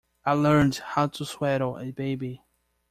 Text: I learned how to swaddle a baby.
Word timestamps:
I 0.25 0.33
learned 0.33 0.77
how 0.77 1.05
to 1.05 1.23
swaddle 1.25 1.77
a 1.77 1.91
baby. 1.91 2.41